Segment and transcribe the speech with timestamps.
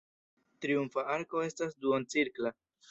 [0.65, 2.59] Triumfa arko estas duoncirkla.